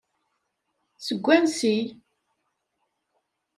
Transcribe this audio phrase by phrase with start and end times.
[1.05, 1.75] Seg wansi?